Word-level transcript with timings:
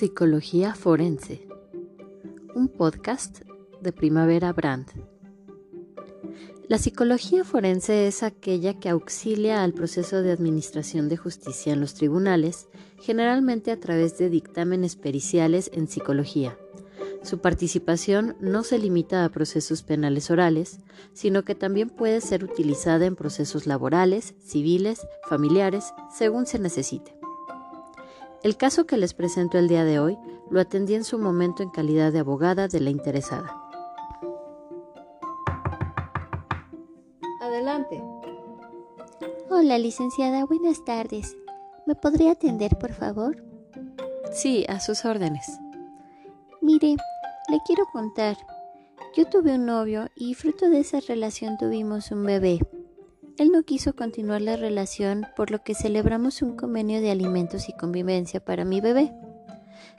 Psicología 0.00 0.74
Forense, 0.74 1.46
un 2.54 2.68
podcast 2.68 3.40
de 3.82 3.92
Primavera 3.92 4.50
Brand. 4.54 4.86
La 6.68 6.78
psicología 6.78 7.44
forense 7.44 8.06
es 8.06 8.22
aquella 8.22 8.80
que 8.80 8.88
auxilia 8.88 9.62
al 9.62 9.74
proceso 9.74 10.22
de 10.22 10.32
administración 10.32 11.10
de 11.10 11.18
justicia 11.18 11.74
en 11.74 11.82
los 11.82 11.92
tribunales, 11.92 12.68
generalmente 12.98 13.72
a 13.72 13.78
través 13.78 14.16
de 14.16 14.30
dictámenes 14.30 14.96
periciales 14.96 15.70
en 15.74 15.86
psicología. 15.86 16.56
Su 17.22 17.40
participación 17.40 18.36
no 18.40 18.62
se 18.62 18.78
limita 18.78 19.26
a 19.26 19.28
procesos 19.28 19.82
penales 19.82 20.30
orales, 20.30 20.78
sino 21.12 21.44
que 21.44 21.54
también 21.54 21.90
puede 21.90 22.22
ser 22.22 22.42
utilizada 22.42 23.04
en 23.04 23.16
procesos 23.16 23.66
laborales, 23.66 24.32
civiles, 24.42 25.06
familiares, 25.28 25.92
según 26.10 26.46
se 26.46 26.58
necesite. 26.58 27.19
El 28.42 28.56
caso 28.56 28.86
que 28.86 28.96
les 28.96 29.12
presento 29.12 29.58
el 29.58 29.68
día 29.68 29.84
de 29.84 29.98
hoy 29.98 30.18
lo 30.50 30.60
atendí 30.60 30.94
en 30.94 31.04
su 31.04 31.18
momento 31.18 31.62
en 31.62 31.68
calidad 31.68 32.10
de 32.10 32.20
abogada 32.20 32.68
de 32.68 32.80
la 32.80 32.88
interesada. 32.88 33.54
Adelante. 37.42 38.02
Hola, 39.50 39.76
licenciada, 39.78 40.46
buenas 40.46 40.82
tardes. 40.86 41.36
¿Me 41.86 41.94
podría 41.94 42.32
atender, 42.32 42.78
por 42.78 42.94
favor? 42.94 43.44
Sí, 44.32 44.64
a 44.68 44.80
sus 44.80 45.04
órdenes. 45.04 45.58
Mire, 46.62 46.96
le 47.48 47.58
quiero 47.66 47.84
contar. 47.92 48.38
Yo 49.14 49.26
tuve 49.26 49.56
un 49.56 49.66
novio 49.66 50.06
y 50.14 50.32
fruto 50.32 50.70
de 50.70 50.80
esa 50.80 51.00
relación 51.00 51.58
tuvimos 51.58 52.10
un 52.10 52.24
bebé. 52.24 52.60
Él 53.40 53.52
no 53.52 53.62
quiso 53.62 53.94
continuar 53.94 54.42
la 54.42 54.56
relación, 54.56 55.26
por 55.34 55.50
lo 55.50 55.62
que 55.62 55.74
celebramos 55.74 56.42
un 56.42 56.56
convenio 56.56 57.00
de 57.00 57.10
alimentos 57.10 57.70
y 57.70 57.72
convivencia 57.72 58.44
para 58.44 58.66
mi 58.66 58.82
bebé. 58.82 59.14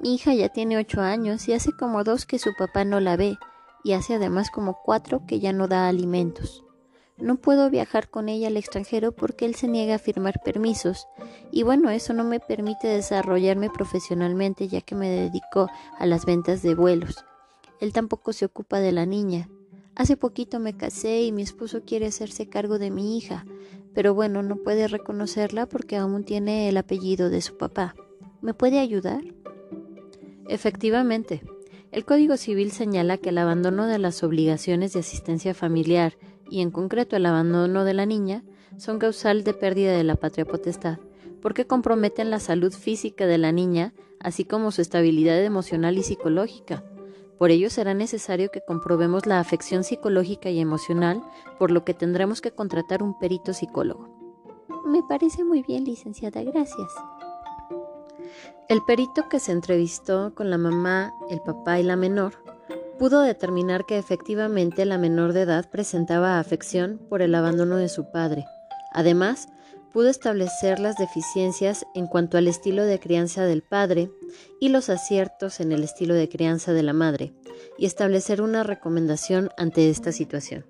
Mi 0.00 0.14
hija 0.14 0.34
ya 0.34 0.50
tiene 0.50 0.78
ocho 0.78 1.00
años 1.00 1.48
y 1.48 1.52
hace 1.52 1.72
como 1.72 2.04
dos 2.04 2.26
que 2.26 2.38
su 2.38 2.54
papá 2.56 2.84
no 2.84 3.00
la 3.00 3.16
ve, 3.16 3.36
y 3.82 3.94
hace 3.94 4.14
además 4.14 4.52
como 4.52 4.78
cuatro 4.84 5.26
que 5.26 5.40
ya 5.40 5.52
no 5.52 5.66
da 5.66 5.88
alimentos. 5.88 6.64
No 7.18 7.34
puedo 7.34 7.70
viajar 7.70 8.08
con 8.08 8.28
ella 8.28 8.46
al 8.46 8.56
extranjero 8.56 9.10
porque 9.10 9.46
él 9.46 9.56
se 9.56 9.66
niega 9.66 9.96
a 9.96 9.98
firmar 9.98 10.40
permisos, 10.44 11.08
y 11.50 11.64
bueno, 11.64 11.90
eso 11.90 12.12
no 12.12 12.22
me 12.22 12.38
permite 12.38 12.86
desarrollarme 12.86 13.68
profesionalmente 13.68 14.68
ya 14.68 14.80
que 14.80 14.94
me 14.94 15.10
dedico 15.10 15.68
a 15.98 16.06
las 16.06 16.24
ventas 16.24 16.62
de 16.62 16.76
vuelos. 16.76 17.24
Él 17.80 17.92
tampoco 17.92 18.32
se 18.32 18.44
ocupa 18.44 18.78
de 18.78 18.92
la 18.92 19.06
niña, 19.06 19.48
Hace 19.96 20.16
poquito 20.16 20.58
me 20.58 20.76
casé 20.76 21.22
y 21.22 21.30
mi 21.30 21.42
esposo 21.42 21.82
quiere 21.86 22.06
hacerse 22.06 22.48
cargo 22.48 22.80
de 22.80 22.90
mi 22.90 23.16
hija, 23.16 23.46
pero 23.94 24.12
bueno, 24.12 24.42
no 24.42 24.56
puede 24.56 24.88
reconocerla 24.88 25.66
porque 25.66 25.96
aún 25.96 26.24
tiene 26.24 26.68
el 26.68 26.76
apellido 26.76 27.30
de 27.30 27.40
su 27.40 27.56
papá. 27.56 27.94
¿Me 28.42 28.54
puede 28.54 28.80
ayudar? 28.80 29.22
Efectivamente, 30.48 31.42
el 31.92 32.04
Código 32.04 32.36
Civil 32.36 32.72
señala 32.72 33.18
que 33.18 33.28
el 33.28 33.38
abandono 33.38 33.86
de 33.86 33.98
las 33.98 34.24
obligaciones 34.24 34.92
de 34.92 35.00
asistencia 35.00 35.54
familiar 35.54 36.18
y 36.50 36.60
en 36.60 36.72
concreto 36.72 37.14
el 37.14 37.26
abandono 37.26 37.84
de 37.84 37.94
la 37.94 38.04
niña 38.04 38.42
son 38.76 38.98
causal 38.98 39.44
de 39.44 39.54
pérdida 39.54 39.96
de 39.96 40.02
la 40.02 40.16
patria 40.16 40.44
potestad, 40.44 40.98
porque 41.40 41.68
comprometen 41.68 42.30
la 42.30 42.40
salud 42.40 42.72
física 42.72 43.26
de 43.26 43.38
la 43.38 43.52
niña, 43.52 43.94
así 44.18 44.44
como 44.44 44.72
su 44.72 44.82
estabilidad 44.82 45.42
emocional 45.44 45.96
y 45.96 46.02
psicológica 46.02 46.82
por 47.38 47.50
ello 47.50 47.70
será 47.70 47.94
necesario 47.94 48.50
que 48.50 48.60
comprobemos 48.60 49.26
la 49.26 49.40
afección 49.40 49.84
psicológica 49.84 50.50
y 50.50 50.60
emocional, 50.60 51.22
por 51.58 51.70
lo 51.70 51.84
que 51.84 51.94
tendremos 51.94 52.40
que 52.40 52.52
contratar 52.52 53.02
un 53.02 53.18
perito 53.18 53.52
psicólogo. 53.52 54.08
Me 54.86 55.02
parece 55.02 55.44
muy 55.44 55.62
bien, 55.62 55.84
licenciada, 55.84 56.42
gracias. 56.42 56.88
El 58.68 58.82
perito 58.82 59.28
que 59.28 59.40
se 59.40 59.52
entrevistó 59.52 60.34
con 60.34 60.50
la 60.50 60.58
mamá, 60.58 61.12
el 61.28 61.40
papá 61.40 61.78
y 61.78 61.82
la 61.82 61.96
menor 61.96 62.34
pudo 62.98 63.20
determinar 63.20 63.84
que 63.86 63.98
efectivamente 63.98 64.84
la 64.84 64.98
menor 64.98 65.32
de 65.32 65.42
edad 65.42 65.68
presentaba 65.70 66.38
afección 66.38 67.00
por 67.08 67.22
el 67.22 67.34
abandono 67.34 67.76
de 67.76 67.88
su 67.88 68.10
padre. 68.10 68.46
Además, 68.92 69.48
pudo 69.94 70.08
establecer 70.08 70.80
las 70.80 70.96
deficiencias 70.96 71.86
en 71.94 72.08
cuanto 72.08 72.36
al 72.36 72.48
estilo 72.48 72.84
de 72.84 72.98
crianza 72.98 73.44
del 73.44 73.62
padre 73.62 74.10
y 74.60 74.70
los 74.70 74.90
aciertos 74.90 75.60
en 75.60 75.70
el 75.70 75.84
estilo 75.84 76.14
de 76.14 76.28
crianza 76.28 76.72
de 76.72 76.82
la 76.82 76.92
madre, 76.92 77.32
y 77.78 77.86
establecer 77.86 78.42
una 78.42 78.64
recomendación 78.64 79.50
ante 79.56 79.88
esta 79.88 80.10
situación. 80.10 80.66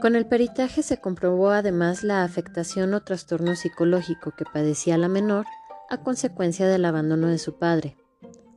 Con 0.00 0.16
el 0.16 0.24
peritaje 0.24 0.82
se 0.82 0.96
comprobó 0.96 1.50
además 1.50 2.02
la 2.02 2.24
afectación 2.24 2.94
o 2.94 3.02
trastorno 3.02 3.54
psicológico 3.56 4.32
que 4.36 4.46
padecía 4.46 4.96
la 4.96 5.08
menor 5.08 5.44
a 5.90 5.98
consecuencia 5.98 6.66
del 6.66 6.86
abandono 6.86 7.28
de 7.28 7.38
su 7.38 7.58
padre, 7.58 7.98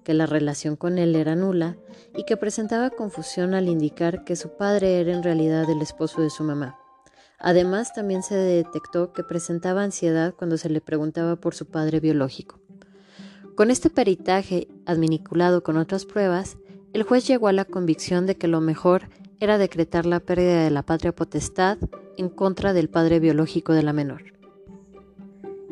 que 0.06 0.14
la 0.14 0.28
relación 0.28 0.78
con 0.78 0.98
él 0.98 1.14
era 1.18 1.36
nula 1.36 1.76
y 2.16 2.24
que 2.24 2.38
presentaba 2.38 2.90
confusión 2.92 3.54
al 3.54 3.68
indicar 3.68 4.24
que 4.24 4.38
su 4.38 4.56
padre 4.56 5.02
era 5.02 5.12
en 5.12 5.24
realidad 5.24 5.70
el 5.70 5.82
esposo 5.82 6.22
de 6.22 6.30
su 6.30 6.46
mamá. 6.46 6.80
Además, 7.40 7.94
también 7.94 8.24
se 8.24 8.36
detectó 8.36 9.14
que 9.14 9.24
presentaba 9.24 9.84
ansiedad 9.84 10.34
cuando 10.36 10.58
se 10.58 10.70
le 10.70 10.82
preguntaba 10.82 11.36
por 11.36 11.54
su 11.54 11.66
padre 11.66 12.00
biológico. 12.00 12.60
Con 13.56 13.72
este 13.72 13.90
peritaje, 13.90 14.68
adminiculado 14.86 15.64
con 15.64 15.78
otras 15.78 16.06
pruebas, 16.06 16.58
el 16.94 17.04
juez 17.04 17.28
llegó 17.28 17.48
a 17.48 17.54
la 17.54 17.66
convicción 17.66 18.26
de 18.26 18.36
que 18.36 18.48
lo 18.48 18.62
mejor 18.62 19.10
era 19.40 19.58
decretar 19.58 20.06
la 20.06 20.20
pérdida 20.20 20.64
de 20.64 20.72
la 20.72 20.84
patria 20.84 21.14
potestad 21.14 21.78
en 22.18 22.30
contra 22.30 22.74
del 22.74 22.90
padre 22.90 23.20
biológico 23.20 23.74
de 23.74 23.84
la 23.84 23.94
menor. 23.94 24.24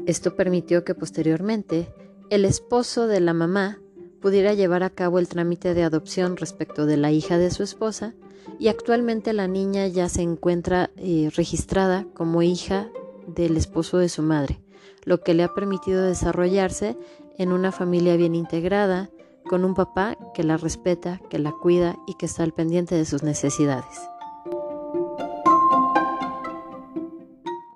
Esto 0.05 0.35
permitió 0.35 0.83
que 0.83 0.93
posteriormente 0.93 1.91
el 2.29 2.45
esposo 2.45 3.07
de 3.07 3.19
la 3.21 3.33
mamá 3.33 3.79
pudiera 4.25 4.55
llevar 4.55 4.81
a 4.81 4.89
cabo 4.89 5.19
el 5.19 5.27
trámite 5.27 5.75
de 5.75 5.83
adopción 5.83 6.35
respecto 6.35 6.87
de 6.87 6.97
la 6.97 7.11
hija 7.11 7.37
de 7.37 7.51
su 7.51 7.61
esposa 7.61 8.15
y 8.57 8.69
actualmente 8.69 9.33
la 9.33 9.47
niña 9.47 9.85
ya 9.85 10.09
se 10.09 10.23
encuentra 10.23 10.89
eh, 10.97 11.29
registrada 11.35 12.07
como 12.15 12.41
hija 12.41 12.89
del 13.27 13.55
esposo 13.55 13.99
de 13.99 14.09
su 14.09 14.23
madre, 14.23 14.59
lo 15.03 15.21
que 15.21 15.35
le 15.35 15.43
ha 15.43 15.53
permitido 15.53 16.01
desarrollarse 16.01 16.97
en 17.37 17.51
una 17.51 17.71
familia 17.71 18.17
bien 18.17 18.33
integrada, 18.33 19.11
con 19.47 19.63
un 19.63 19.75
papá 19.75 20.17
que 20.33 20.43
la 20.43 20.57
respeta, 20.57 21.21
que 21.29 21.37
la 21.37 21.51
cuida 21.51 21.95
y 22.07 22.15
que 22.15 22.25
está 22.25 22.41
al 22.41 22.51
pendiente 22.51 22.95
de 22.95 23.05
sus 23.05 23.21
necesidades. 23.21 24.09